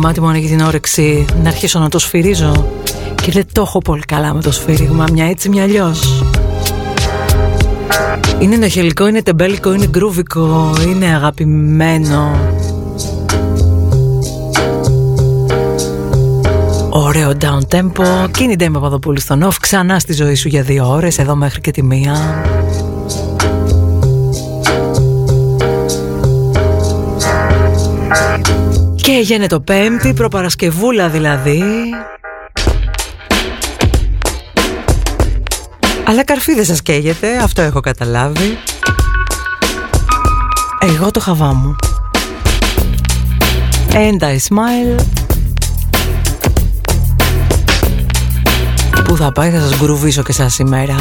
[0.00, 2.66] εμένα αυτό το κομμάτι μου ανοίγει την όρεξη να αρχίσω να το σφυρίζω
[3.22, 6.24] και δεν το έχω πολύ καλά με το σφύριγμα, μια έτσι μια αλλιώς.
[8.38, 12.38] Είναι νωχελικό, είναι τεμπέλικο, είναι γκρούβικο, είναι αγαπημένο.
[16.90, 21.18] Ωραίο down tempo, και Ντέμη Παπαδοπούλου στον off, ξανά στη ζωή σου για δύο ώρες,
[21.18, 22.42] εδώ μέχρι και τη μία.
[29.10, 31.62] Και έγινε το πέμπτη, προπαρασκευούλα δηλαδή.
[36.04, 38.58] Αλλά καρφί δεν σας καίγεται, αυτό έχω καταλάβει.
[40.80, 41.76] Εγώ το χαβά μου.
[43.92, 45.04] And I smile.
[49.04, 50.96] Πού θα πάει θα σας γκρουβίσω και σας σήμερα.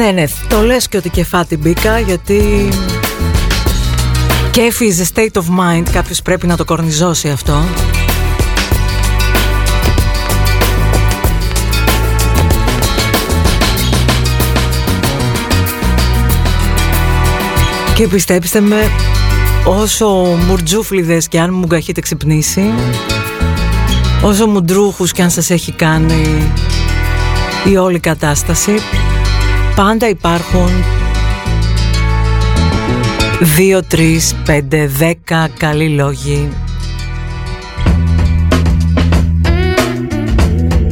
[0.00, 2.68] Ναι, ναι, το λες και ότι κεφάτι μπήκα γιατί
[4.50, 7.64] κέφι is a state of mind, κάποιος πρέπει να το κορνιζώσει αυτό.
[17.94, 18.90] Και πιστέψτε με,
[19.64, 20.08] όσο
[20.46, 22.72] μουρτζούφλιδες και αν μου έχετε ξυπνήσει,
[24.22, 26.52] όσο μουντρούχους και αν σας έχει κάνει
[27.64, 28.74] η όλη κατάσταση,
[29.80, 30.68] Πάντα υπάρχουν
[33.40, 36.48] δυο, τρεις, πέντε, δέκα καλοί λόγοι.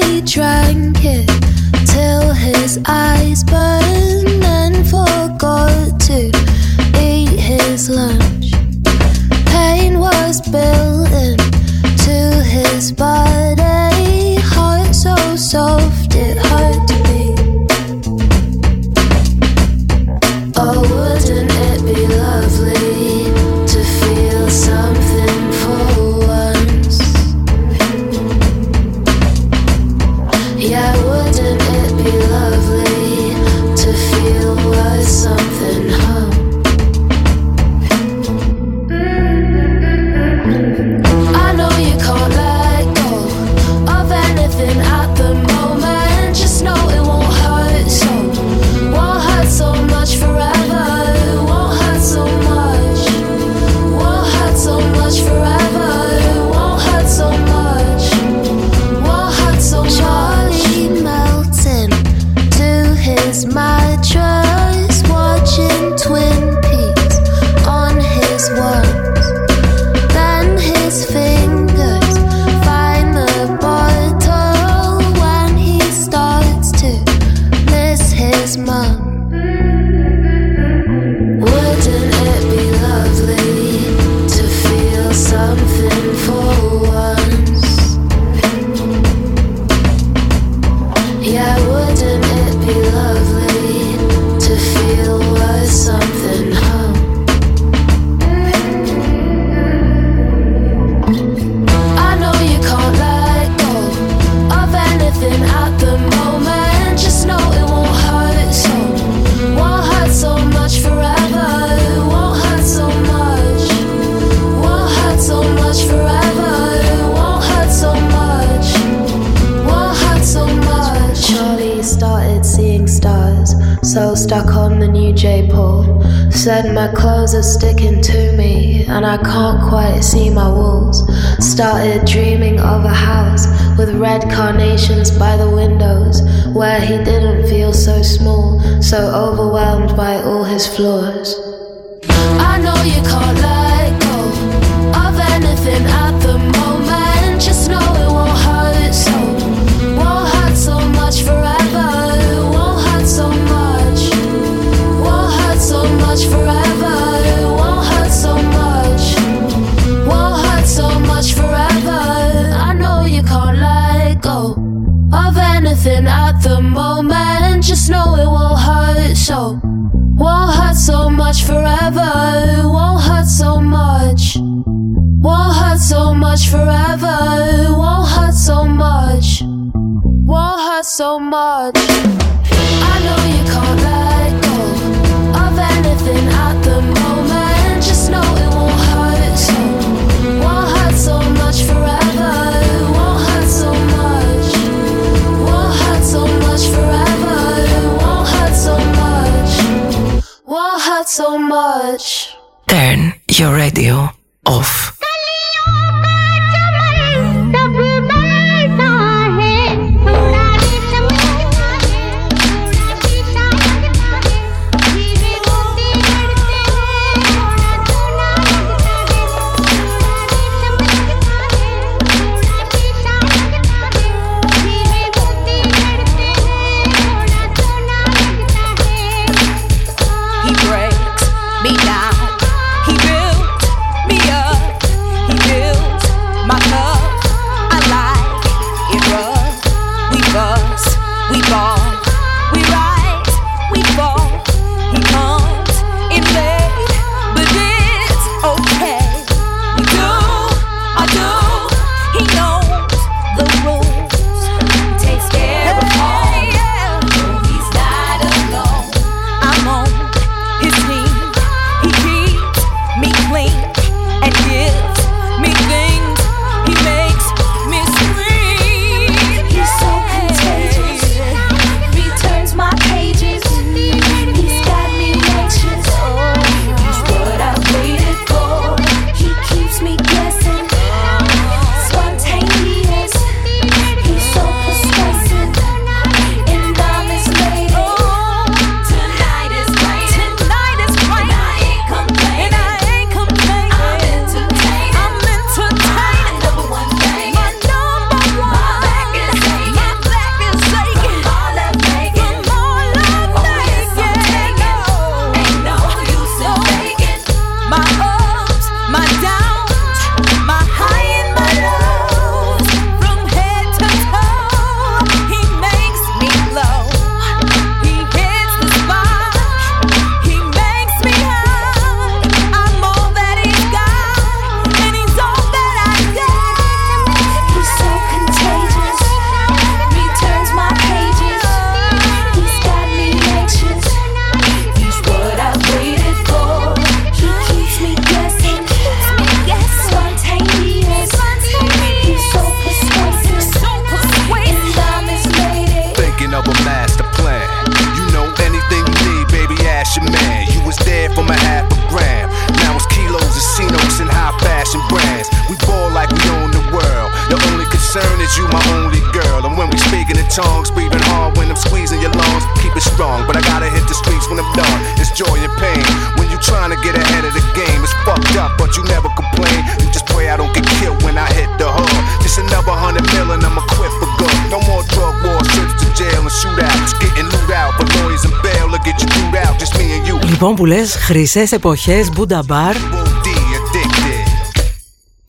[381.06, 382.74] Χρυσές εποχές, Buddha Μπαρ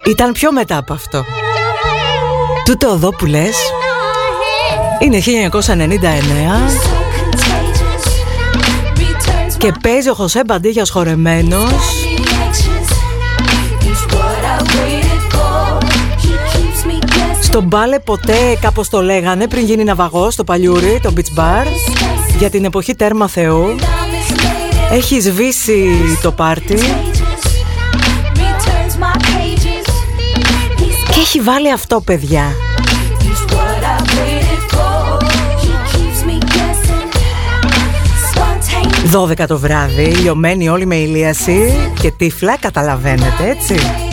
[0.05, 1.25] Ήταν πιο μετά από αυτό.
[2.65, 3.55] Τούτο εδώ που λες
[4.99, 5.21] Είναι 1999
[9.57, 11.71] Και παίζει ο Χωσέ Μπαντίγιας χορεμένος.
[17.41, 21.65] Στον μπάλε ποτέ κάπως το λέγανε πριν γίνει ναυαγός στο Παλιούρι, το Beach Bar
[22.37, 23.75] για την εποχή τέρμα Θεού.
[24.91, 25.87] Έχει σβήσει
[26.21, 26.75] το πάρτι
[31.11, 32.55] Και έχει βάλει αυτό παιδιά
[39.05, 44.06] Δώδεκα το βράδυ, λιωμένοι όλη με ηλίαση και τύφλα, καταλαβαίνετε έτσι.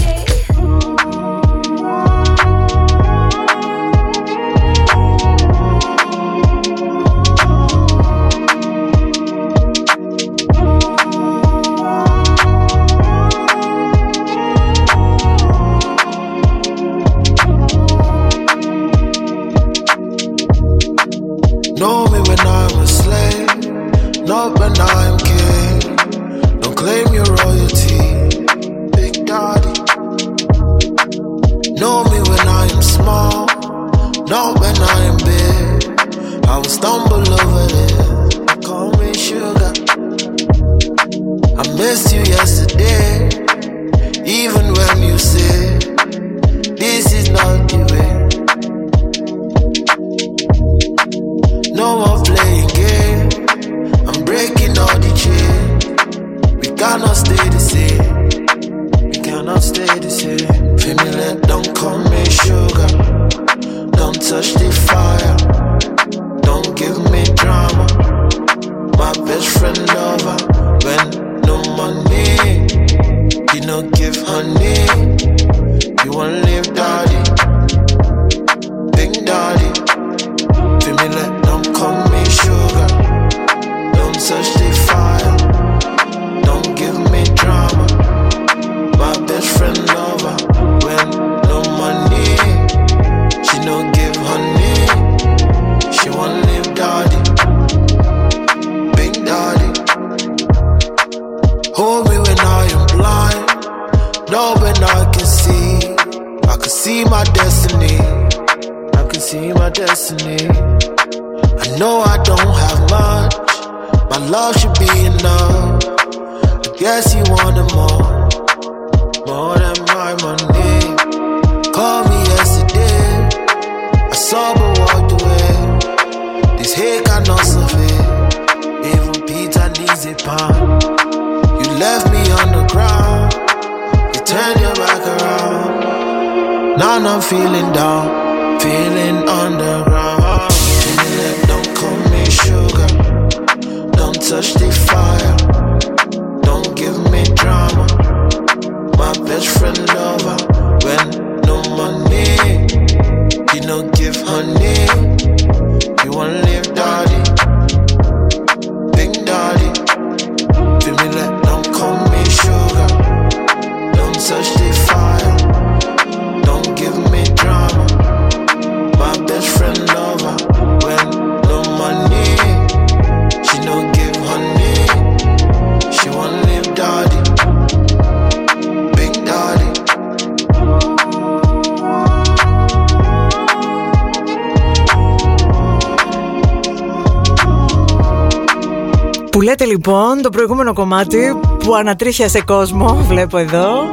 [190.25, 191.19] Το προηγούμενο κομμάτι
[191.59, 193.91] που ανατρίχιασε κόσμο, βλέπω εδώ.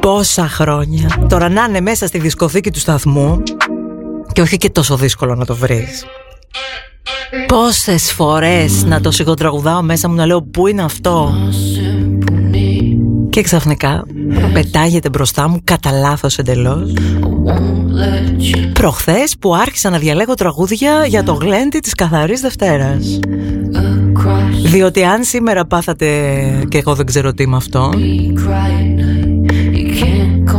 [0.00, 1.26] Πόσα χρόνια.
[1.28, 3.42] Τώρα να είναι μέσα στη δισκοθήκη του σταθμού
[4.32, 6.04] και όχι και τόσο δύσκολο να το βρεις.
[7.46, 11.34] Πόσες φορές να το σιγοτραγουδάω μέσα μου να λέω πού είναι αυτό;
[13.30, 14.04] Και ξαφνικά
[14.52, 16.92] πετάγεται μπροστά μου κατά λάθος εντελώς
[18.72, 23.18] Προχθές που άρχισα να διαλέγω τραγούδια για το γλέντι της Καθαρής Δευτέρας
[24.64, 26.06] Διότι αν σήμερα πάθατε
[26.68, 27.92] και εγώ δεν ξέρω τι είμαι αυτό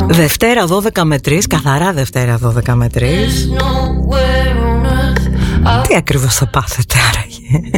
[0.07, 3.01] Δευτέρα 12 με 3, καθαρά Δευτέρα 12 με 3
[5.87, 7.69] Τι ακριβώς θα πάθετε άραγε;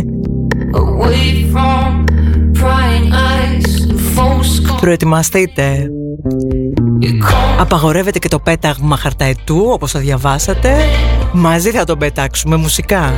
[4.79, 5.89] Προετοιμαστείτε.
[7.59, 10.75] Απαγορεύεται και το πέταγμα χαρταετού όπως θα διαβάσατε.
[11.31, 13.13] Μαζί θα τον πετάξουμε μουσικά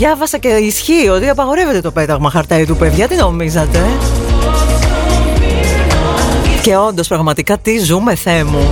[0.00, 3.08] διάβασα και ισχύει ότι απαγορεύεται το πέταγμα χαρταί του παιδιά.
[3.08, 3.80] Τι νομίζατε;
[6.62, 8.70] Και όντως πραγματικά τι ζούμε Θεέ μου.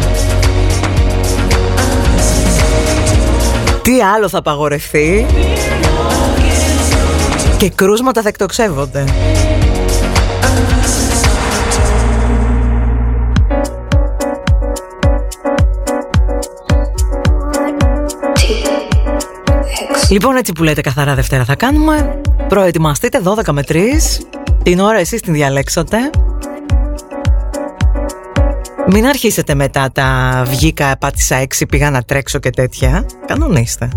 [3.83, 5.27] Τι άλλο θα απαγορευτεί;
[7.57, 9.05] Και κρούσματα θα εκτοξεύονται.
[20.11, 22.21] Λοιπόν, έτσι που λέτε καθαρά Δευτέρα θα κάνουμε.
[22.49, 23.79] Προετοιμαστείτε 12 με 3.
[24.63, 25.97] Την ώρα εσείς την διαλέξατε.
[28.87, 33.07] Μην αρχίσετε μετά τα βγήκα, πάτησα 6, πήγα να τρέξω και τέτοια.
[33.27, 33.89] Κανονίστε.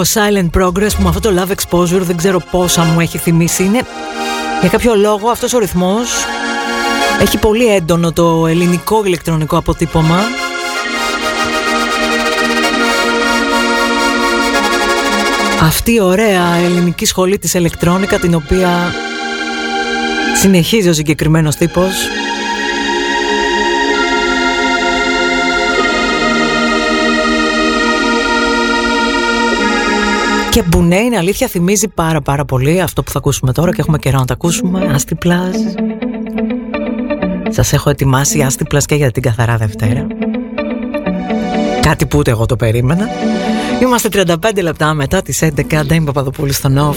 [0.00, 3.64] Υπέροχο Silent Progress που με αυτό το Love Exposure δεν ξέρω πόσα μου έχει θυμίσει.
[3.64, 3.86] Είναι
[4.60, 6.10] για κάποιο λόγο αυτός ο ρυθμός
[7.20, 10.20] έχει πολύ έντονο το ελληνικό ηλεκτρονικό αποτύπωμα.
[15.62, 18.94] Αυτή η ωραία ελληνική σχολή της ηλεκτρόνικα την οποία
[20.40, 21.92] συνεχίζει ο συγκεκριμένος τύπος
[30.50, 33.98] Και μπουνέ είναι αλήθεια θυμίζει πάρα πάρα πολύ αυτό που θα ακούσουμε τώρα και έχουμε
[33.98, 34.90] καιρό να το ακούσουμε.
[34.94, 35.54] Άστι Πλάζ
[37.48, 40.06] Σας έχω ετοιμάσει Άστι Πλάζ και για την καθαρά Δευτέρα.
[41.80, 43.08] Κάτι που ούτε εγώ το περίμενα.
[43.82, 46.96] Είμαστε 35 λεπτά μετά τις 11 Αντέμι Παπαδοπούλου στο Νοφ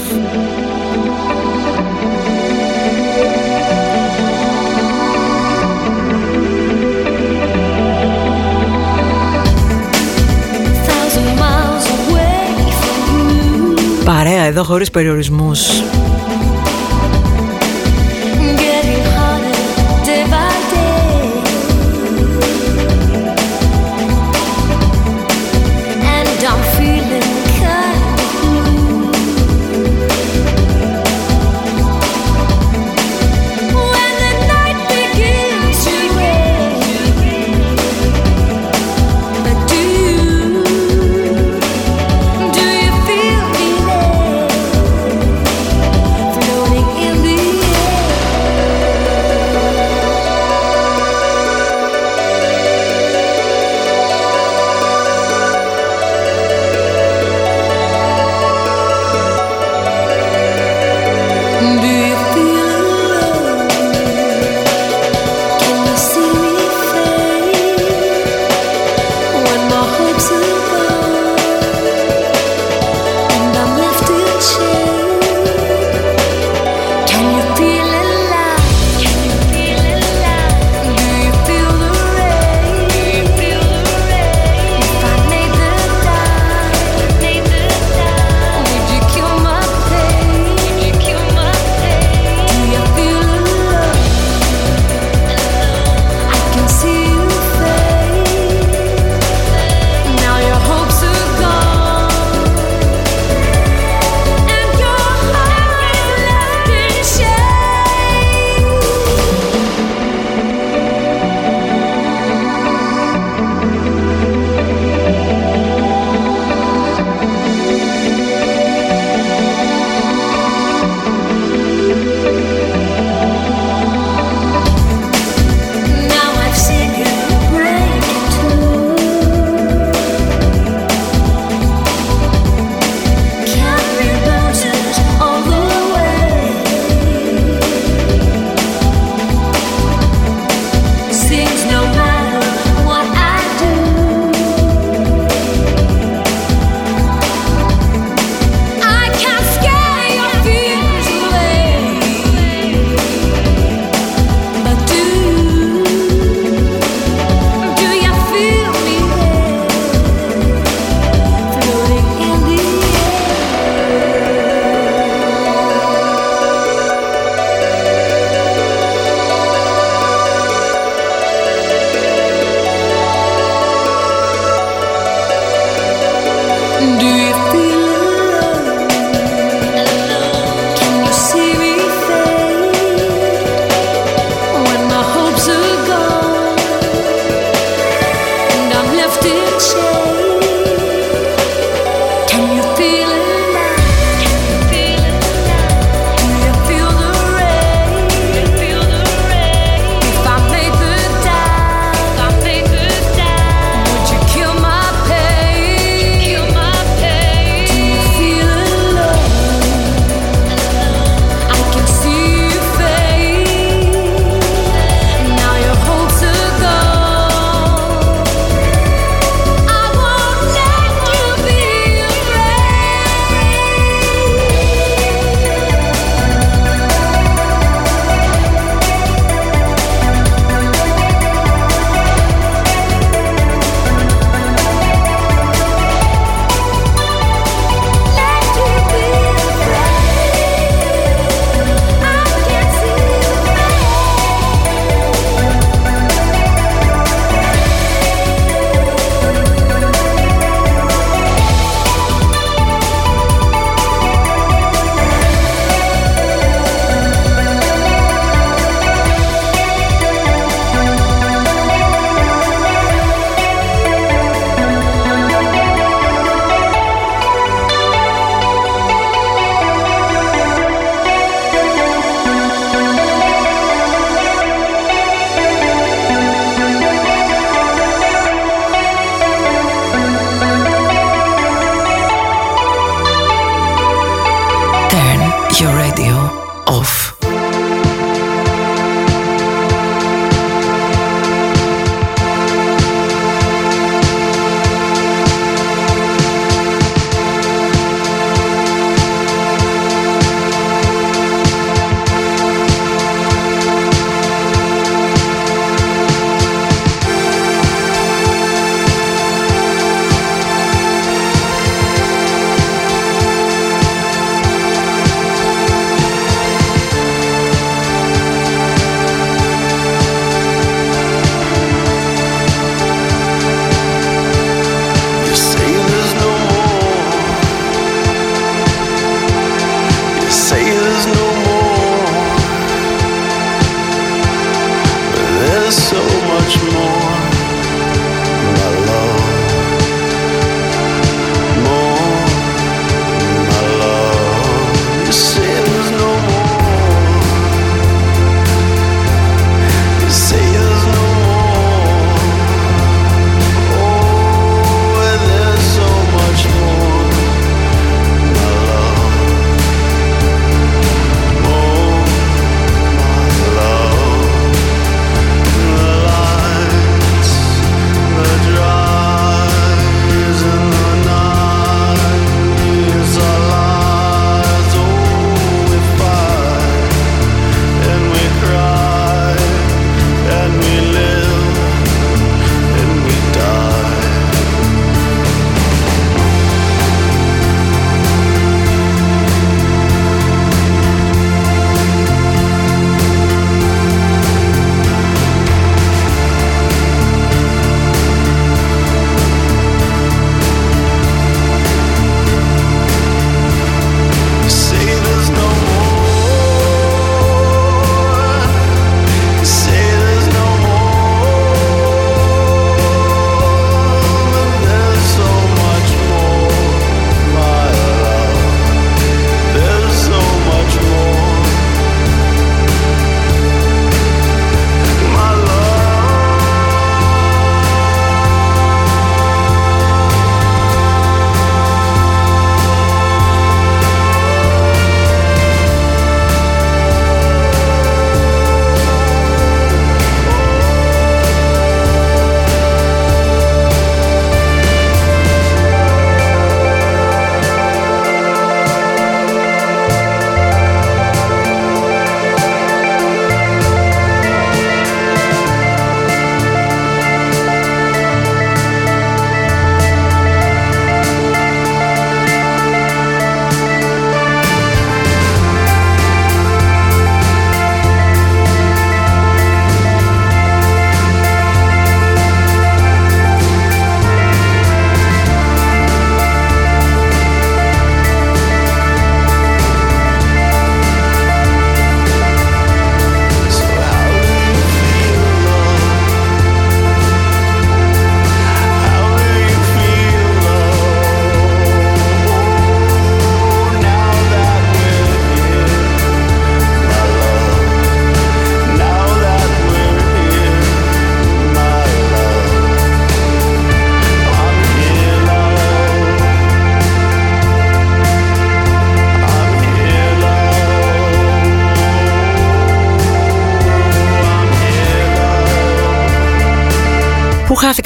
[14.44, 15.60] εδώ χωρίς περιορισμούς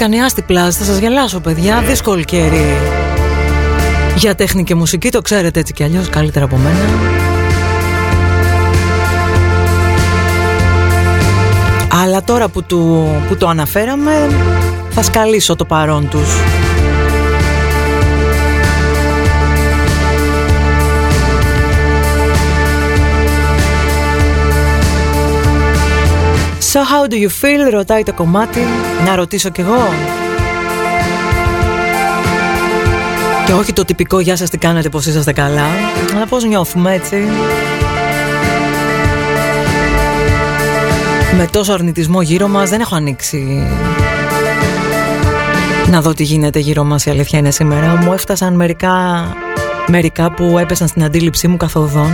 [0.09, 2.77] χάθηκαν οι άστι θα σας γελάσω παιδιά, δύσκολη καιρή
[4.17, 6.79] για τέχνη και μουσική, το ξέρετε έτσι κι αλλιώς καλύτερα από μένα.
[12.03, 14.29] Αλλά τώρα που, του, που το αναφέραμε
[14.91, 16.58] θα σκαλίσω το παρόν τους.
[26.79, 28.61] So how do you feel, ρωτάει το κομμάτι.
[29.05, 29.89] Να ρωτήσω κι εγώ.
[33.47, 35.66] Και όχι το τυπικό «Γεια σας, τι κάνετε, πώς είσαστε καλά».
[36.14, 37.16] Αλλά πώς νιώθουμε έτσι.
[41.37, 43.66] Με τόσο αρνητισμό γύρω μας δεν έχω ανοίξει
[45.91, 47.97] να δω τι γίνεται γύρω μας η αλήθεια είναι σήμερα.
[47.97, 49.26] Μου έφτασαν μερικά,
[49.87, 52.11] μερικά που έπεσαν στην αντίληψή μου καθοδόν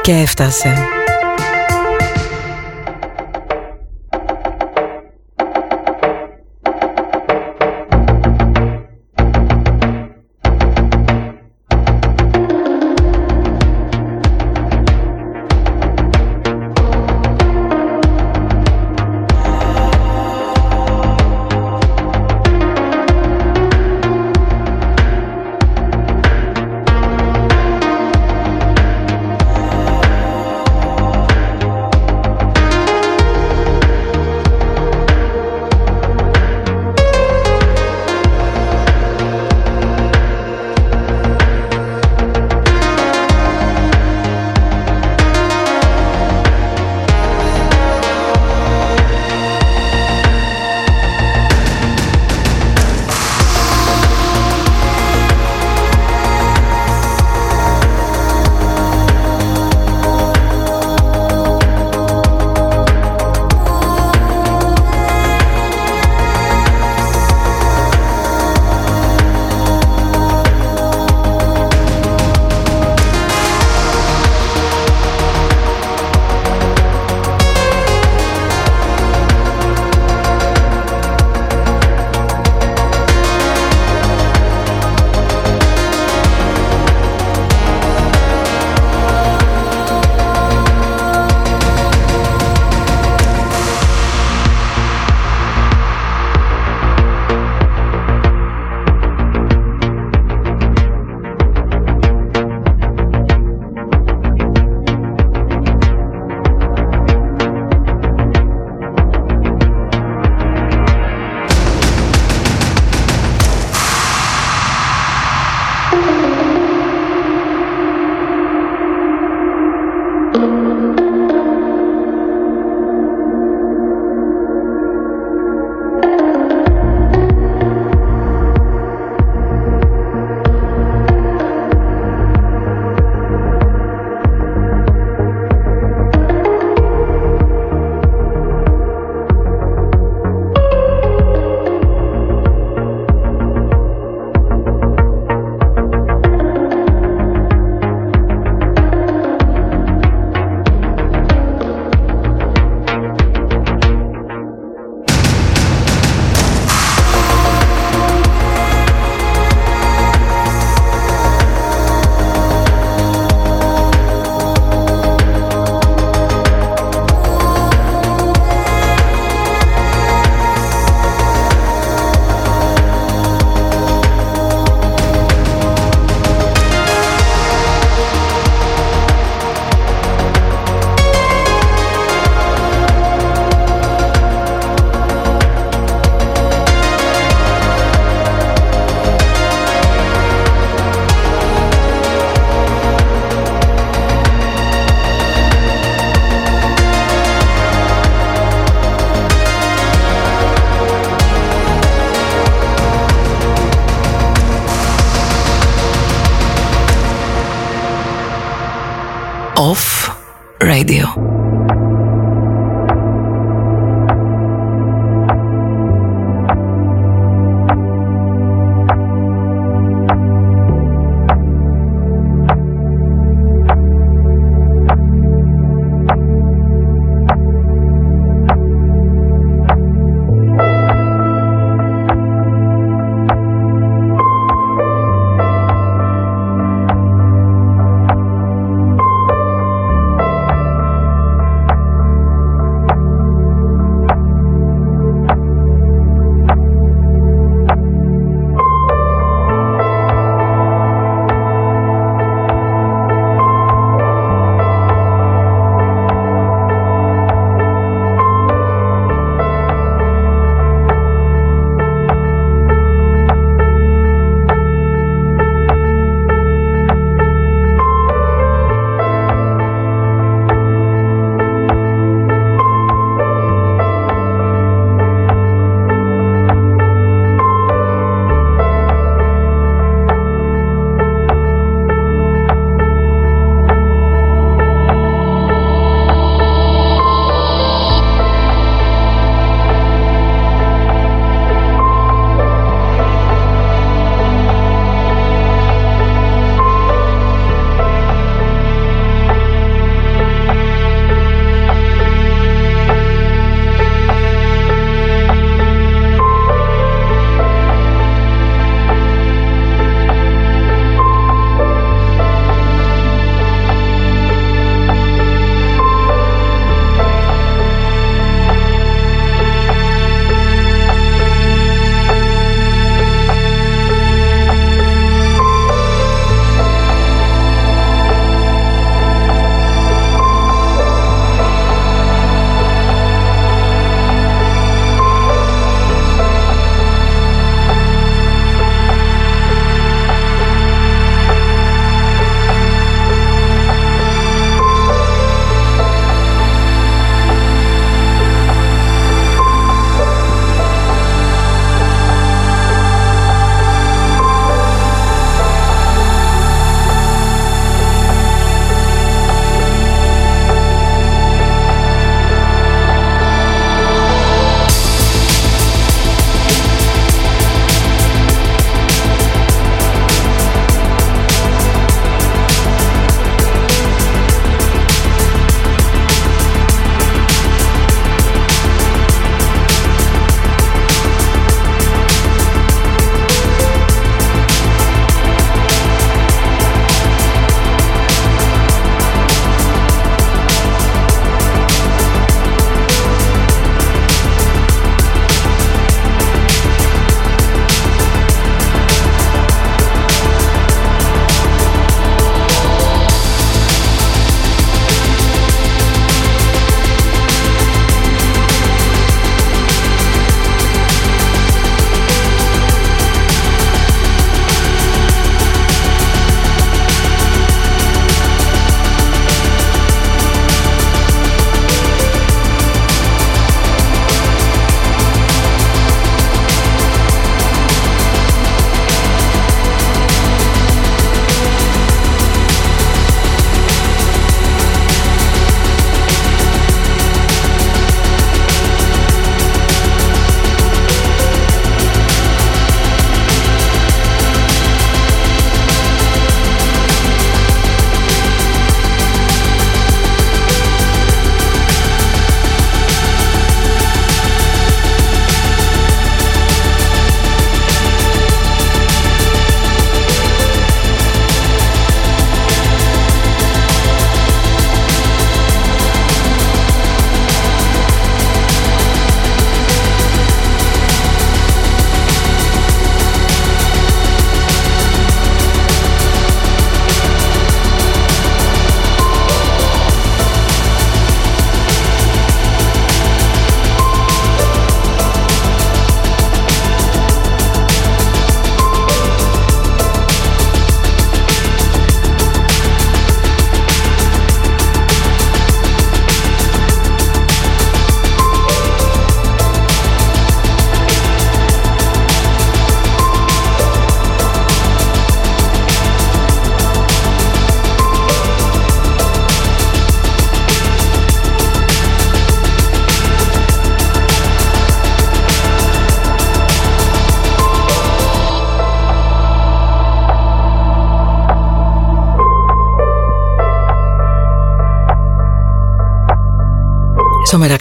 [0.00, 1.01] και έφτασε.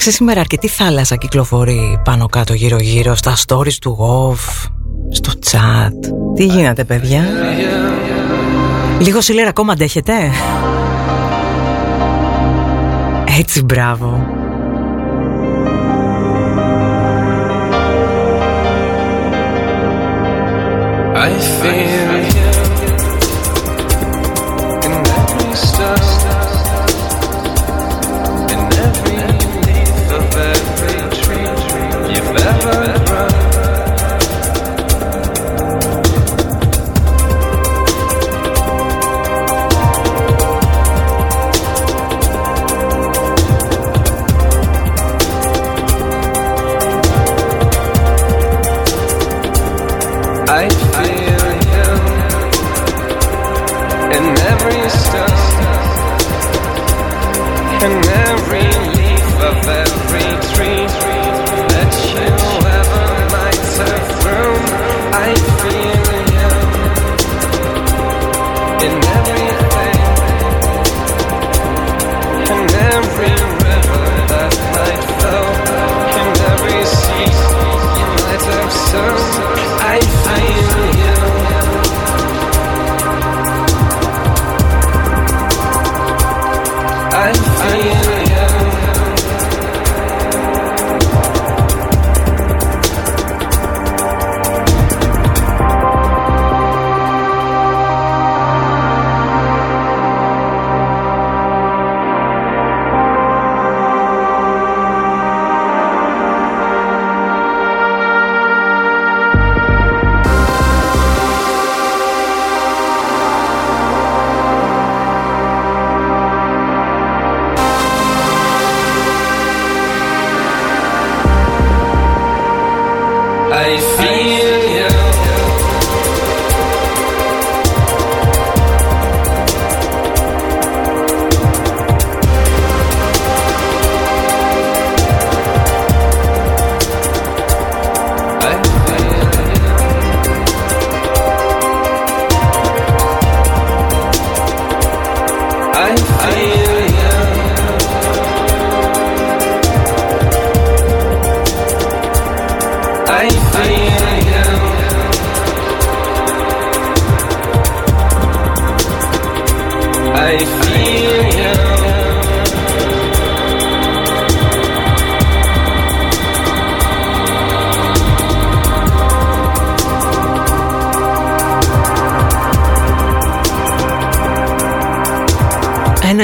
[0.01, 4.69] Στο μεταξύ σήμερα αρκετή θάλασσα κυκλοφορεί πάνω κάτω γύρω γύρω στα stories του off,
[5.11, 6.13] στο chat.
[6.35, 7.23] Τι γίνεται παιδιά;
[8.99, 10.13] Λίγο σιλέρα ακόμα αντέχετε;
[13.39, 14.25] Έτσι μπράβο.
[21.15, 21.31] I
[21.61, 22.10] feel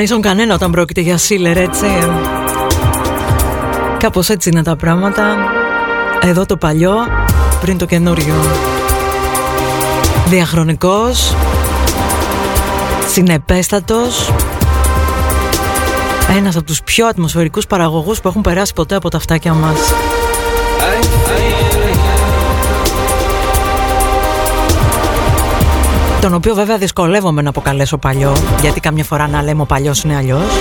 [0.08, 1.86] ίσον κανένα όταν πρόκειται για σίλερ έτσι.
[3.98, 5.57] Κάπως έτσι είναι τα πράγματα
[6.22, 6.94] Εδώ το παλιό
[7.62, 8.34] πριν το καινούριο.
[10.26, 11.36] Διαχρονικός
[13.08, 14.32] Συνεπέστατος
[16.38, 19.80] Ένας από τους πιο ατμοσφαιρικούς παραγωγούς που έχουν περάσει ποτέ από τα φτάκια μας.
[26.22, 30.16] Τον οποίο βέβαια δυσκολεύομαι να αποκαλέσω παλιό γιατί καμιά φορά να λέμε ο παλιός είναι
[30.16, 30.52] αλλιώς.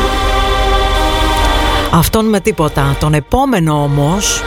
[1.91, 2.97] Αυτόν με τίποτα.
[3.01, 4.43] Τον επόμενο όμως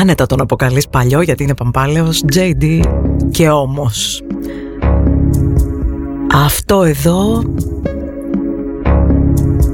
[0.00, 2.80] Άνετα τον αποκαλείς παλιό γιατί είναι παμπάλαιος JD
[3.30, 4.22] και όμως
[6.32, 7.42] Αυτό εδώ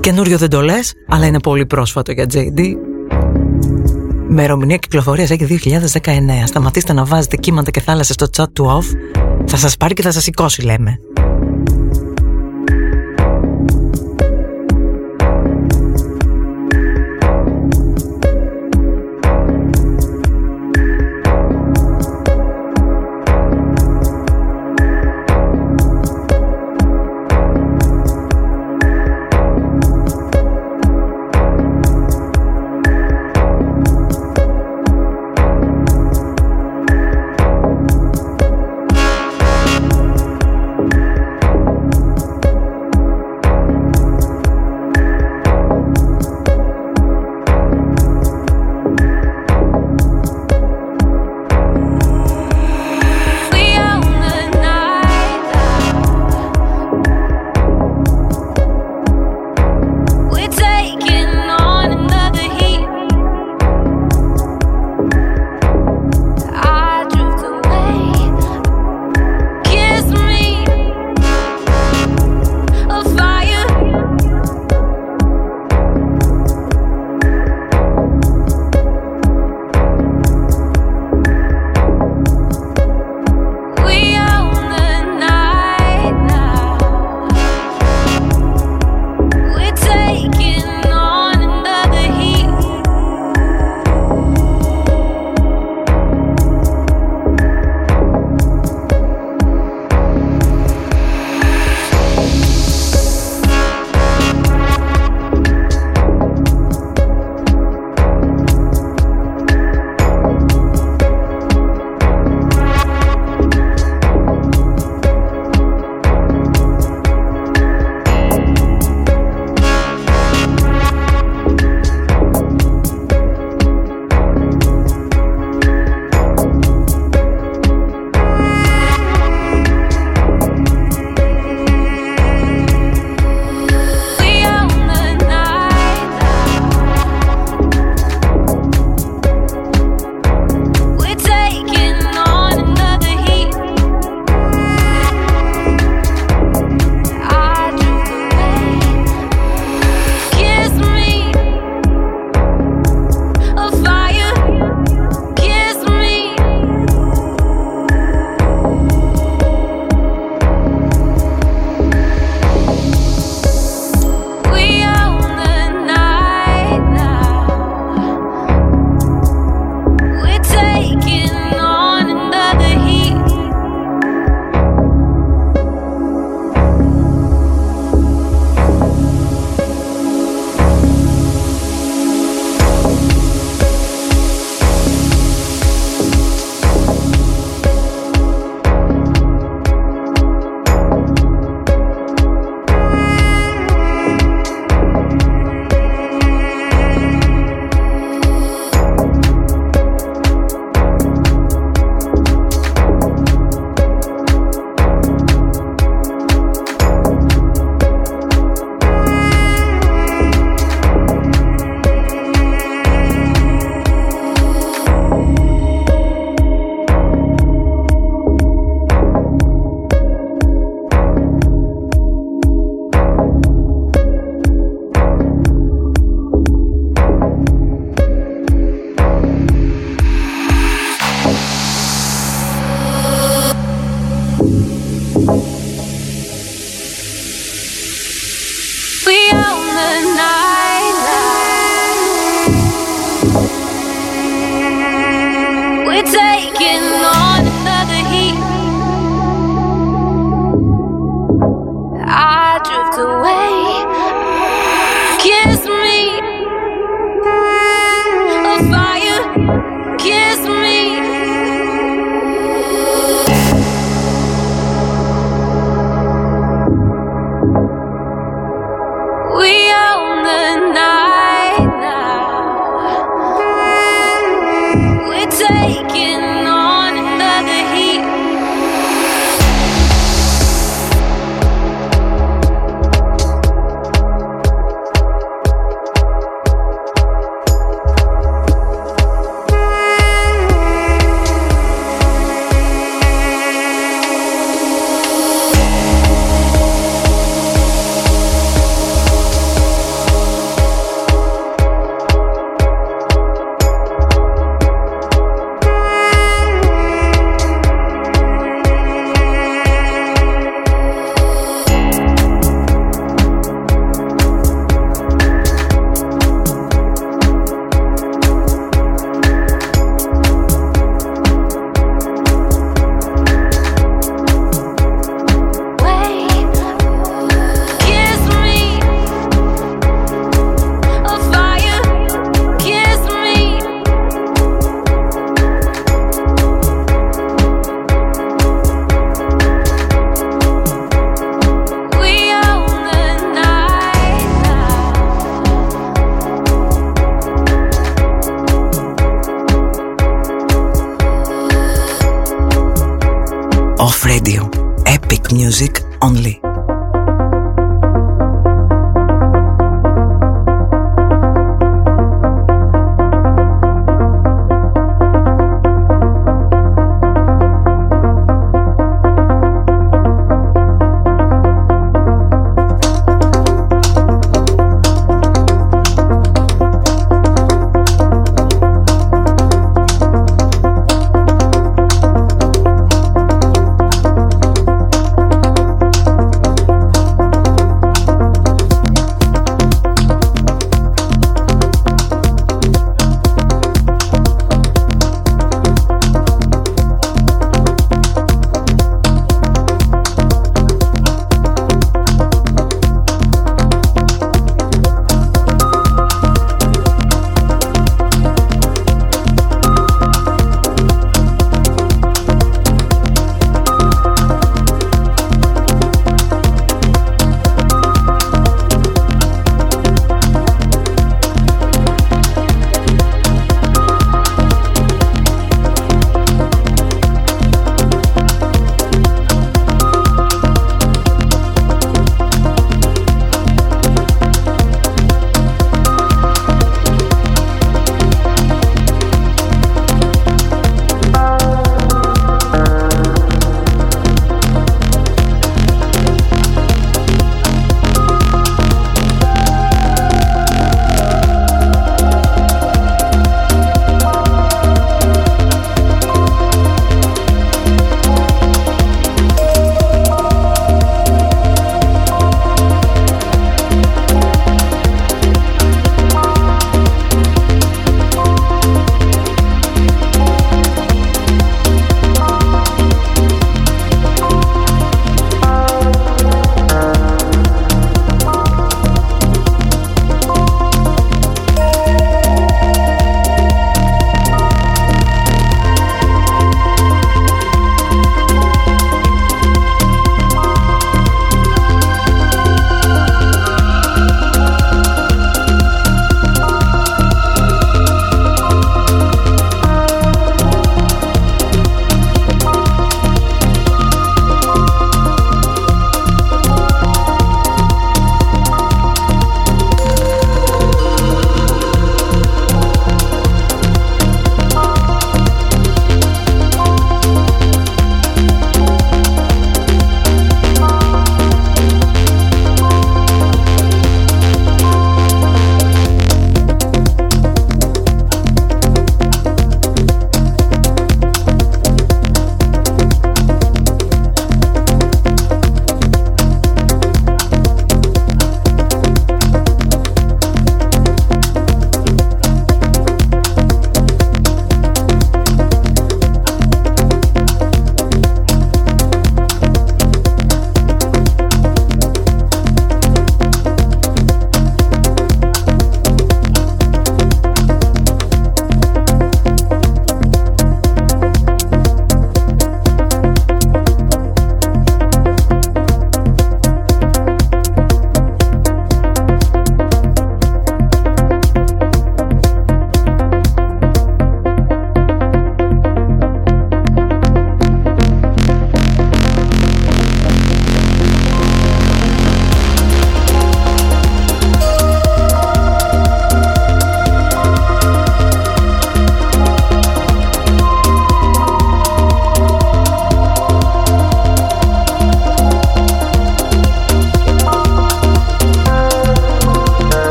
[0.00, 2.60] Καινούριο δεν το λες Αλλά είναι πολύ πρόσφατο για JD
[4.28, 5.60] Μερομηνία κυκλοφορίας έχει
[5.92, 6.00] 2019.
[6.44, 9.18] Σταματήστε να βάζετε κύματα και θάλασσες στο chat του off.
[9.46, 10.98] Θα σας πάρει και θα σας σηκώσει, λέμε.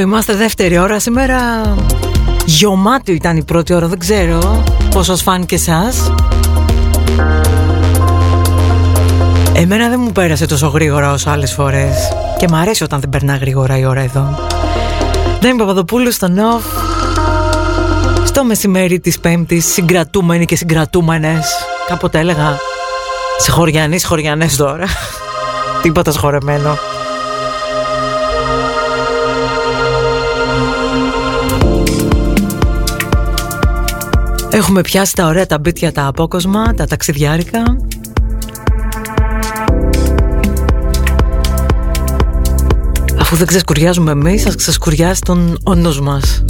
[0.00, 0.98] Είμαστε δεύτερη ώρα.
[0.98, 1.38] Σήμερα
[2.44, 6.12] Γιωμάτιο ήταν η πρώτη ώρα Δεν ξέρω πως σας φάνηκε εσάς.
[9.52, 12.12] Εμένα δεν μου πέρασε τόσο γρήγορα όσο άλλες φορές.
[12.38, 14.38] Και μ' αρέσει όταν δεν περνά γρήγορα η ώρα εδώ.
[15.40, 16.64] Δεν είμαι Παπαδοπούλου στο ΝΟΦ
[18.24, 21.48] Στο μεσημέρι της Πέμπτης Συγκρατούμενοι και συγκρατούμενες.
[21.86, 22.58] Κάποτε έλεγα
[23.38, 24.84] σε χωριανοί, χωριανές τώρα.
[25.82, 26.78] Τίποτα σχορεμένο.
[34.60, 37.62] Έχουμε πιάσει τα ωραία τα μπίτια τα απόκοσμα, τα ταξιδιάρικα.
[43.18, 46.44] Αφού δεν ξεσκουριάζουμε εμείς, ας ξεσκουριάσει τον όνος μας.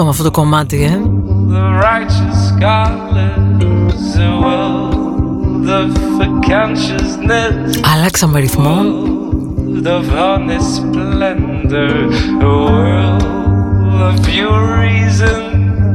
[0.00, 1.00] Αυτό με αυτό το κομμάτι, ε;
[7.94, 8.82] Αλλάξαμε ρυθμό.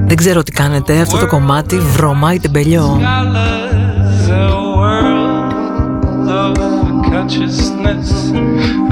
[0.05, 2.99] Δεν ξέρω τι κάνετε, αυτό το κομμάτι βρωμάει τεμπελιό.
[7.13, 8.09] consciousness,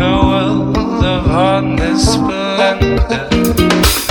[0.07, 4.10] a world of hardness, splendor.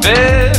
[0.00, 0.49] bed.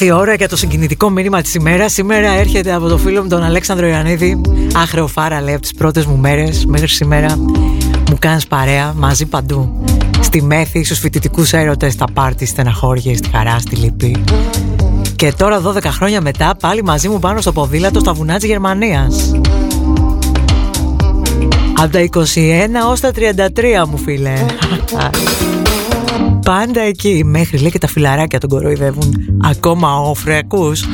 [0.00, 1.92] Ήρθε η ώρα για το συγκινητικό μήνυμα της ημέρας.
[1.92, 4.40] Σήμερα έρχεται από το φίλο μου τον Αλέξανδρο Ιωαννίδη.
[4.74, 6.64] Άχρεο φάρα λέει από τις πρώτες μου μέρες.
[6.66, 7.36] Μέχρι σήμερα
[8.10, 9.84] μου κάνεις παρέα μαζί παντού.
[10.20, 14.24] Στη μέθη, στους φοιτητικούς έρωτες, στα πάρτι, στεναχώριες, στη χαρά, στη λύπη.
[15.16, 19.32] Και τώρα 12 χρόνια μετά πάλι μαζί μου πάνω στο ποδήλατο στα βουνά της Γερμανίας.
[21.78, 24.34] Από τα 21 ως τα 33 μου φίλε
[26.46, 29.38] πάντα εκεί Μέχρι λέει και τα φιλαράκια τον κοροϊδεύουν.
[29.42, 30.84] Ακόμα όφρε ακούς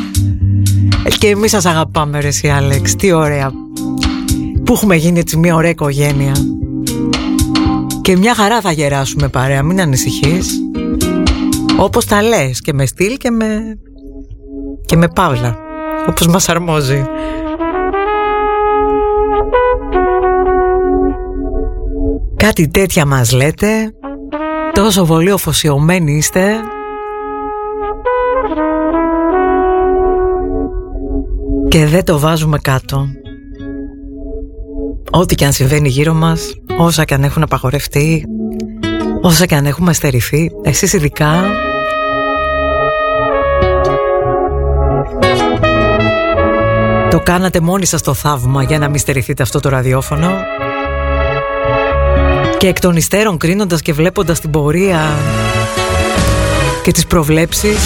[1.18, 2.96] Και εμείς σας αγαπάμε ρε εσύ Άλεξ.
[2.96, 3.50] Τι ωραία.
[4.64, 6.32] Που έχουμε γίνει έτσι μια ωραία οικογένεια.
[8.02, 9.62] Και μια χαρά θα γεράσουμε παρέα.
[9.62, 10.60] Μην ανησυχείς.
[11.78, 12.60] Όπως τα λες.
[12.60, 13.78] Και με στυλ και με
[14.86, 15.56] Και με παύλα.
[16.08, 17.04] Όπως μας αρμόζει.
[22.36, 23.92] Κάτι τέτοια μας λέτε
[24.82, 26.54] Τόσο πολύ οφοσιωμένοι είστε.
[31.68, 33.06] Και δεν το βάζουμε κάτω.
[35.10, 38.24] Ό,τι και αν συμβαίνει γύρω μας Όσα και αν έχουν απαγορευτεί
[39.20, 41.44] Όσα και αν έχουμε στερηθεί Εσείς ειδικά.
[47.10, 50.30] Το κάνατε μόνοι σας το θαύμα Για να μην στερηθείτε αυτό το ραδιόφωνο
[52.62, 55.00] και εκ των υστέρων κρίνοντας και βλέποντας την πορεία
[56.82, 57.78] και τις προβλέψεις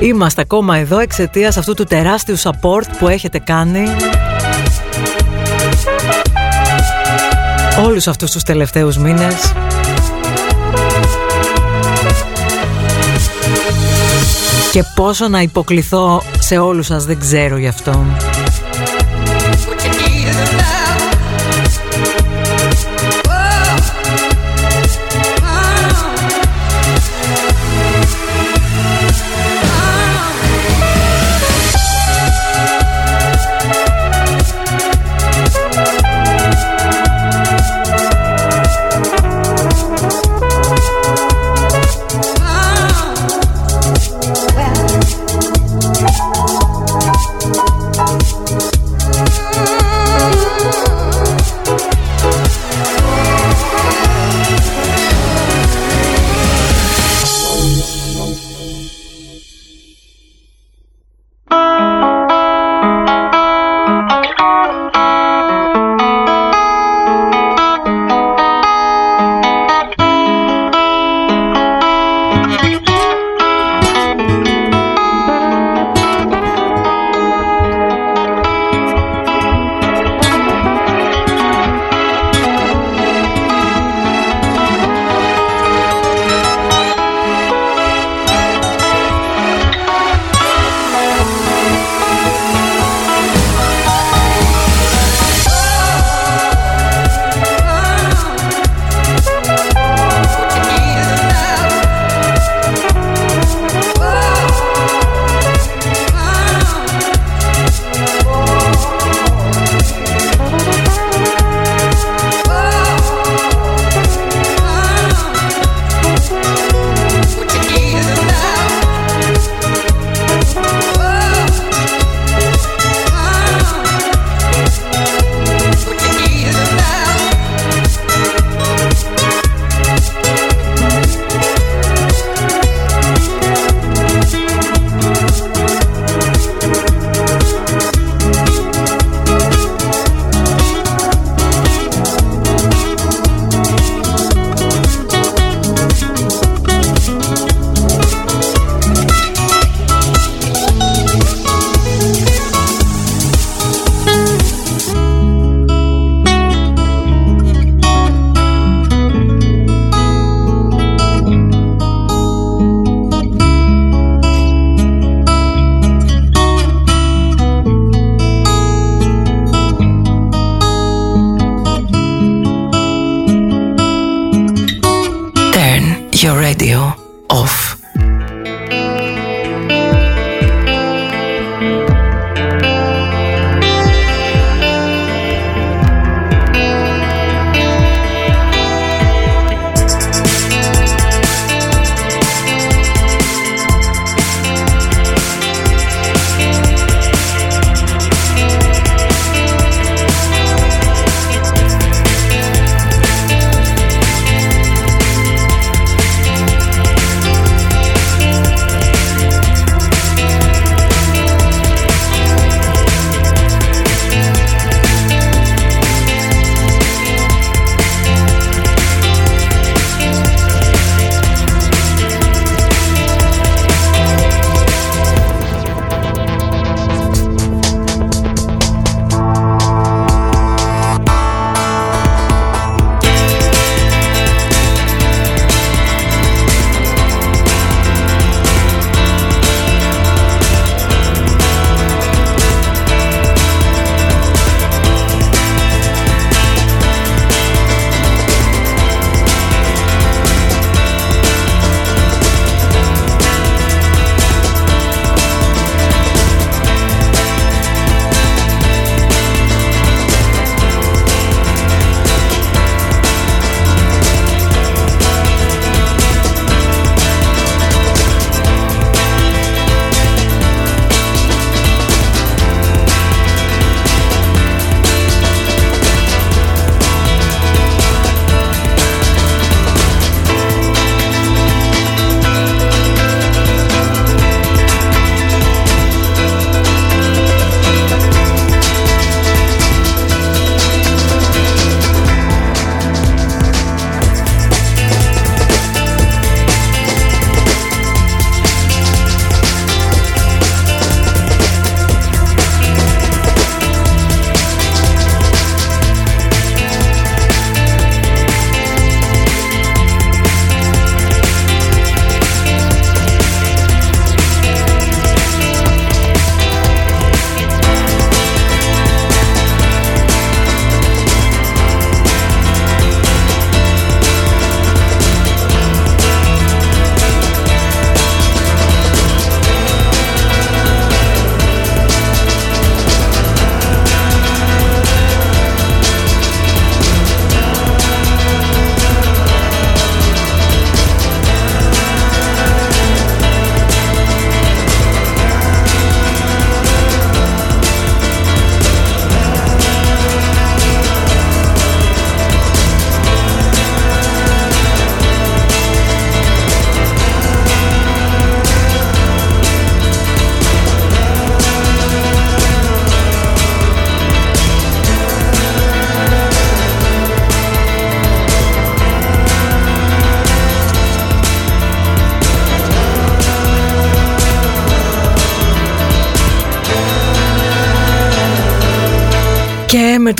[0.00, 3.82] Είμαστε ακόμα εδώ εξαιτίας αυτού του τεράστιου support που έχετε κάνει
[7.84, 9.52] Όλους αυτούς τους τελευταίους μήνες.
[14.72, 18.04] Και πόσο να υποκληθώ σε όλους σας δεν ξέρω γι' αυτό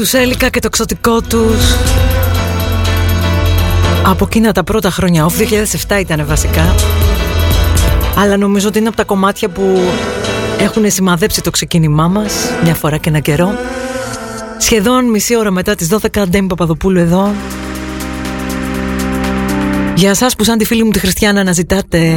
[0.01, 1.77] τους Έλικα και το εξωτικό τους.
[4.07, 5.41] Από εκείνα τα πρώτα χρόνια Off
[5.97, 6.75] 2007 ήταν βασικά.
[8.17, 9.81] Αλλά νομίζω ότι είναι από τα κομμάτια που
[10.59, 12.33] Έχουν σημαδέψει το ξεκίνημά μας
[12.63, 13.55] Μια φορά και ένα καιρό.
[14.59, 17.35] Σχεδόν μισή ώρα μετά τις 12 Ντέμι Παπαδοπούλου εδώ.
[19.95, 22.17] Για σας που σαν τη φίλη μου τη Χριστιανά αναζητάτε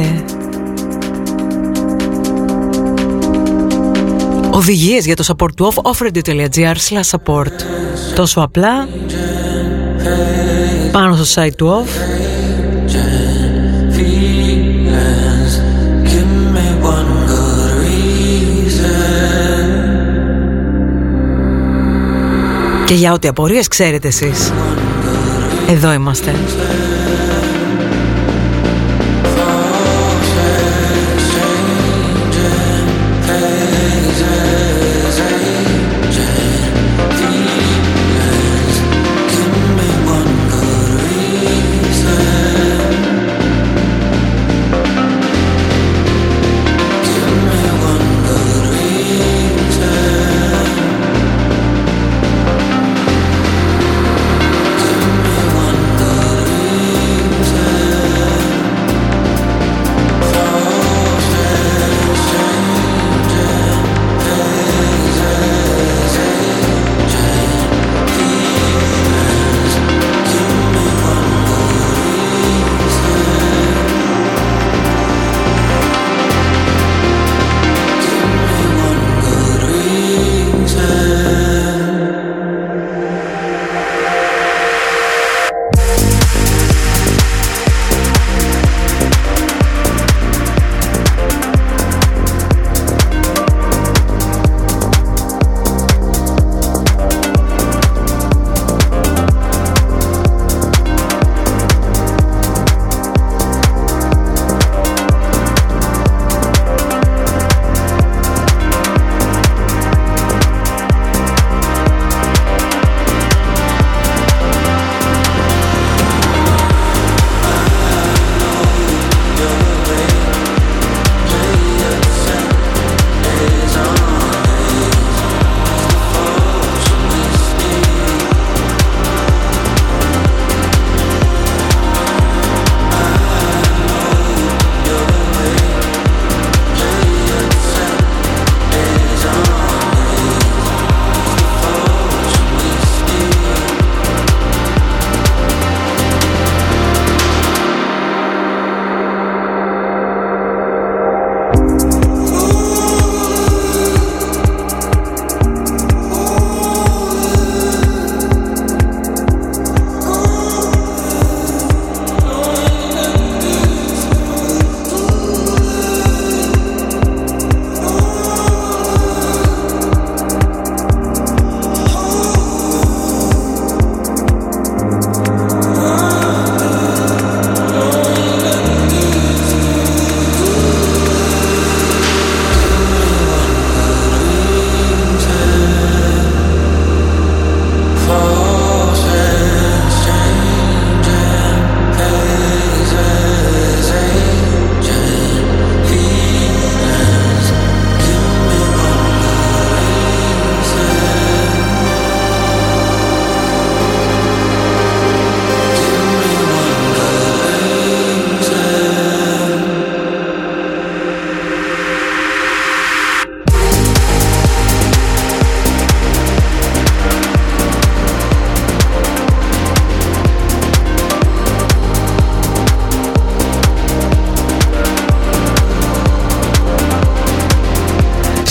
[4.54, 6.76] Οδηγίες για το support του off offradio.gr
[7.10, 7.52] support.
[8.14, 8.88] Τόσο απλά
[10.92, 11.88] Πάνω στο site του off.
[22.84, 24.52] Και για ό,τι απορίες ξέρετε εσείς.
[25.68, 26.34] Εδώ είμαστε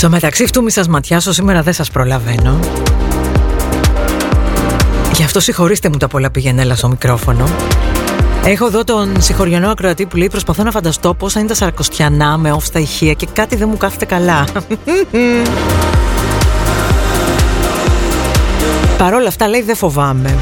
[0.03, 2.59] Στο μεταξύ αυτού μη σας ματιάσω σήμερα δεν σας προλαβαίνω.
[5.13, 7.47] Γι' αυτό συγχωρήστε μου τα πολλά πηγενέλα στο μικρόφωνο.
[8.45, 12.37] Έχω εδώ τον συγχωριανό ακροατή που λέει Προσπαθώ να φανταστώ πώς θα είναι τα σαρκοστιανά
[12.37, 14.45] με off στα ηχεία Και κάτι δεν μου κάθεται καλά
[18.97, 20.37] Παρ' όλα αυτά λέει δεν φοβάμαι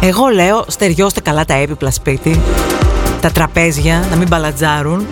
[0.00, 2.40] Εγώ λέω στεριώστε καλά τα έπιπλα σπίτι
[3.20, 5.06] Τα τραπέζια να μην μπαλατζάρουν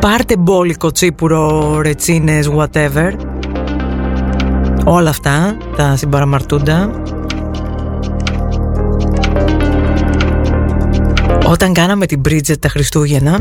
[0.00, 3.12] Πάρτε μπόλικο, τσίπουρο, ρετσίνες, whatever
[4.84, 7.02] Όλα αυτά τα συμπαραμαρτούντα
[11.46, 13.40] Όταν κάναμε την Bridget τα Χριστούγεννα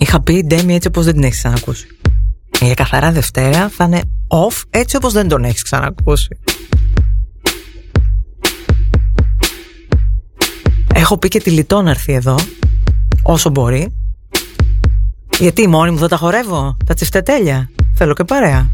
[0.00, 1.86] Είχα πει Ντέμι έτσι όπως δεν την έχεις ξανακούσει.
[2.60, 6.39] Για καθαρά Δευτέρα θα είναι off έτσι όπως δεν τον έχεις ξανακούσει.
[11.10, 12.38] Έχω πει και τη Λιτό να έρθει εδώ
[13.22, 13.94] όσο μπορεί.
[15.38, 17.70] Γιατί μόνη μου δεν τα χορεύω, τα τσιφτετέλια.
[17.94, 18.70] Θέλω και παρέα.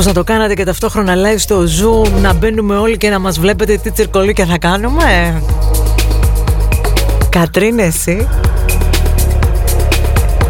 [0.00, 3.10] Να λέει, μήπως να το κάνατε και ταυτόχρονα live στο Zoom Να μπαίνουμε όλοι και
[3.10, 5.42] να μας βλέπετε τι τσιρκολίκια θα κάνουμε;
[7.28, 8.28] Κατρίν εσύ.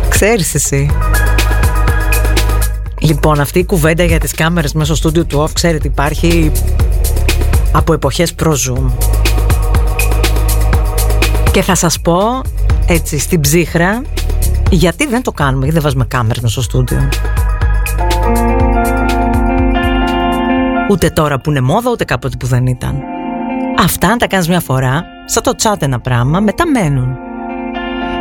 [0.08, 0.90] Ξέρεις εσύ.
[3.00, 6.52] Λοιπόν αυτή η κουβέντα για τις κάμερες μέσα στο στούντιο του OFF Ξέρετε υπάρχει
[7.72, 8.90] από εποχές προ-Zoom
[11.50, 12.42] Και θα σας πω
[12.86, 14.02] έτσι στην ψύχρα
[14.70, 17.08] γιατί δεν το κάνουμε, γιατί δεν βάζουμε κάμερες μέσα στο στούντιο
[20.90, 23.02] Ούτε τώρα που είναι μόδα, ούτε κάποτε που δεν ήταν.
[23.78, 27.16] Αυτά αν τα κάνεις μια φορά, σαν το τσάτ ένα πράγμα, μετά μένουν.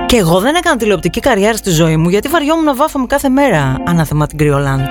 [0.06, 3.76] Και εγώ δεν έκανα τηλεοπτική καριέρα στη ζωή μου γιατί βαριόμουν να βάφομαι κάθε μέρα
[3.86, 4.88] ανάθεμα την κρυολάν.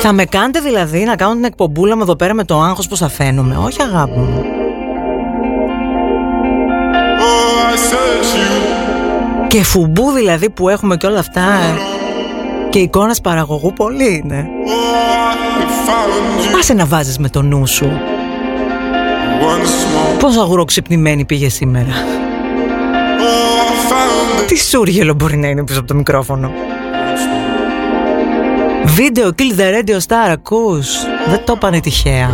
[0.00, 2.96] Θα με κάνετε δηλαδή να κάνω την εκπομπούλα μου εδώ πέρα με το άγχος που
[2.96, 3.56] θα φαίνομαι.
[3.56, 4.44] Όχι αγάπη μου.
[9.46, 11.44] Και φουμπού δηλαδή που έχουμε και όλα αυτά
[12.70, 14.48] και εικόνες παραγωγού πολύ είναι.
[16.58, 17.90] Άσε να βάζεις με το νου σου.
[20.18, 21.92] Πόσο αγουροξυπνημένη πήγε σήμερα.
[24.46, 26.52] Τι σούργελο μπορεί να είναι πίσω από το μικρόφωνο.
[28.84, 30.88] Βίντεο Kill the Radio Star ακούς
[31.28, 32.30] Δεν το είπανε τυχαία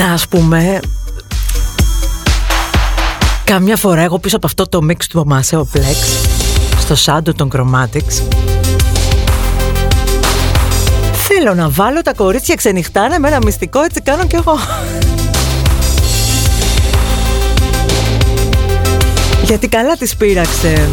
[0.00, 0.80] Να ας πούμε
[3.44, 6.28] Καμιά φορά εγώ πίσω από αυτό το mix του Μασέο Plex
[6.80, 8.22] Στο σάντο των Chromatics
[11.12, 14.58] Θέλω να βάλω τα κορίτσια ξενυχτάνε με ένα μυστικό έτσι κάνω κι εγώ.
[19.44, 20.88] Γιατί καλά τις πείραξε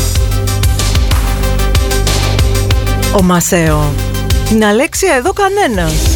[3.12, 3.94] Ο Μασέο
[4.50, 6.07] Την Αλέξια εδώ κανένας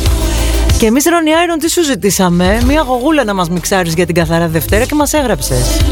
[0.81, 4.47] Και εμείς Ρόνι Άιρον τι σου ζητήσαμε; Μια γογούλα να μας μιξάρεις για την καθαρά
[4.47, 5.90] Δευτέρα Και μας έγραψες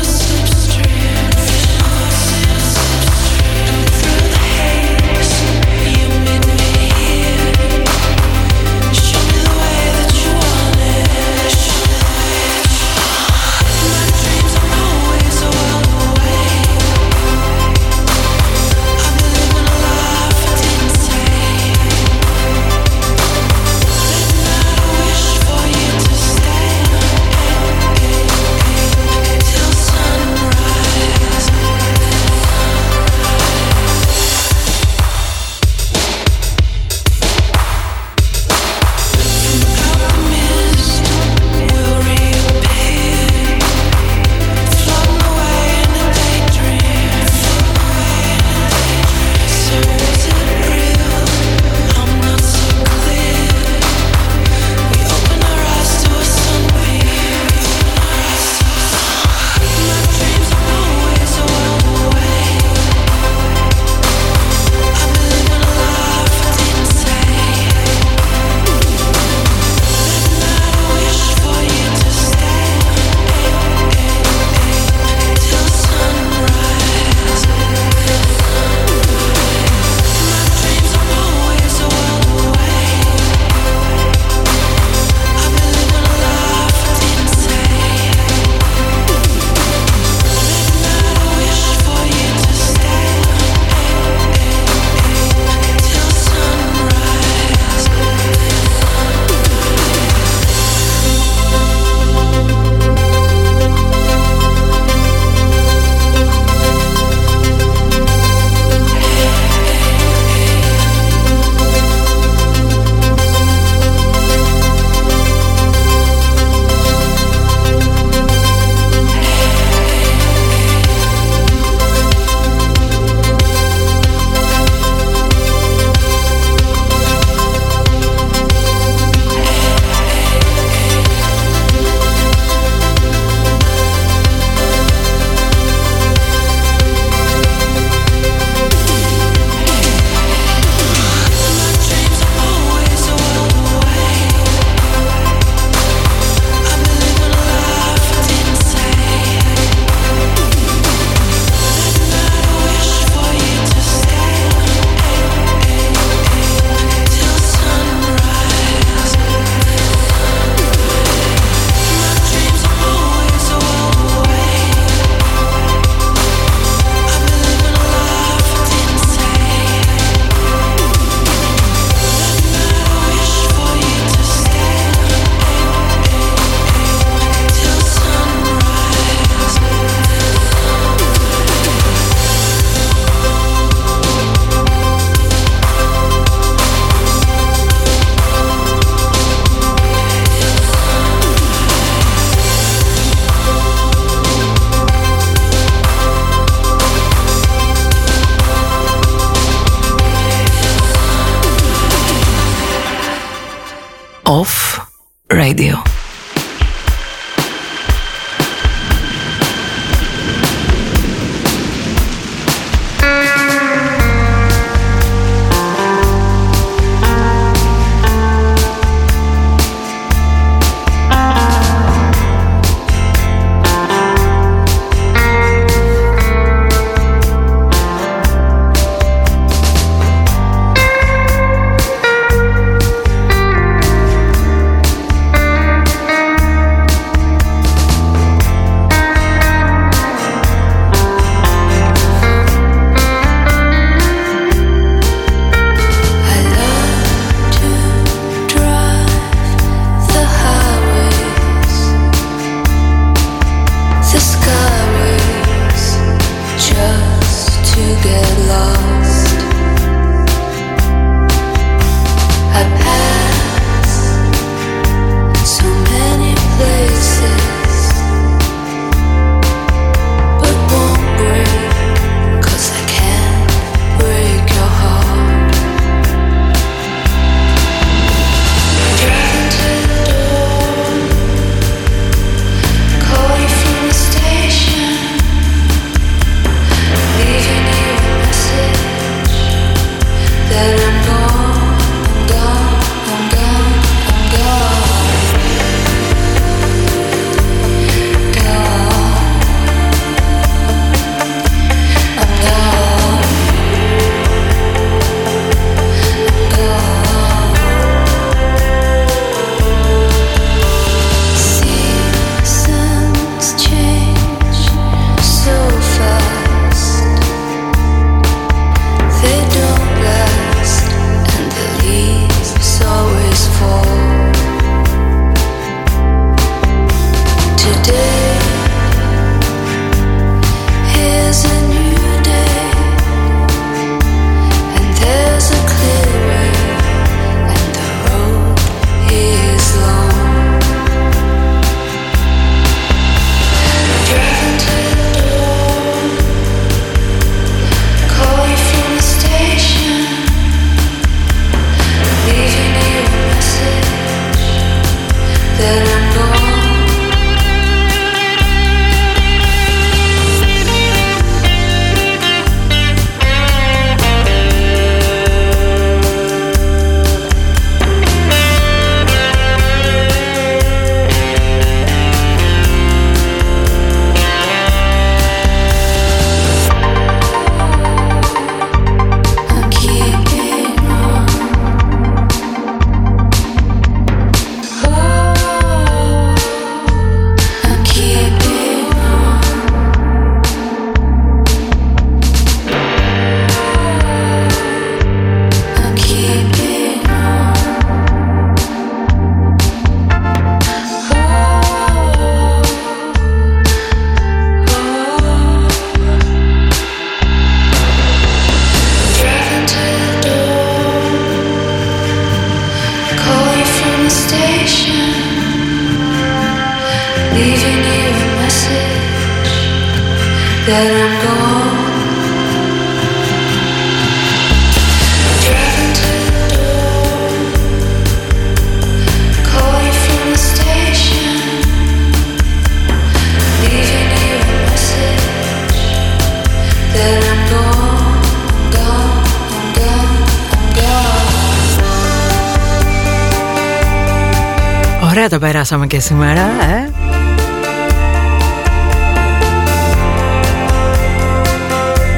[445.71, 446.91] Ωραία τα περάσαμε και σήμερα, ε.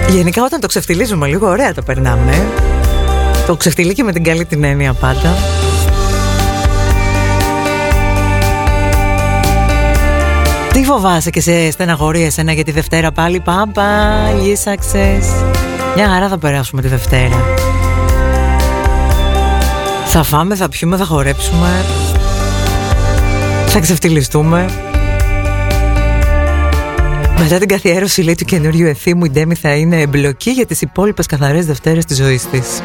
[0.10, 2.48] Γενικά όταν το ξεφτιλίζουμε λίγο ωραία το περνάμε.
[3.48, 5.34] Το ξεφτιλί με την καλή την έννοια πάντα.
[10.74, 13.84] Τι φοβάσαι και σε στεναχωρεί εσένα για τη Δευτέρα πάλι; Πάμπα,
[14.42, 15.26] λύσαξες
[15.96, 17.44] Μια χαρά θα περάσουμε τη Δευτέρα.
[20.06, 21.70] Θα φάμε, θα πιούμε, θα χορέψουμε
[23.74, 24.66] Θα ξεφτυλιστούμε
[27.44, 31.26] μετά την καθιέρωση λέει του καινούριου ευθύμου η Ντέμι θα είναι εμπλοκή για τις υπόλοιπες
[31.26, 32.82] καθαρές Δευτέρες της ζωής της.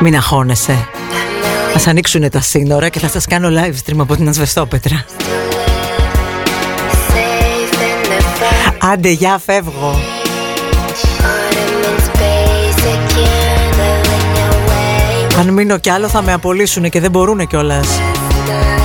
[0.00, 0.88] Μην αγχώνεσαι.
[1.74, 5.04] Ας ανοίξουν τα σύνορα και θα σας κάνω live stream από την Ασβεστόπετρα.
[8.78, 10.00] Άντε, για φεύγω.
[15.38, 17.88] Αν μείνω κι άλλο θα με απολύσουν και δεν μπορούν κιόλας.
[18.48, 18.77] Yeah.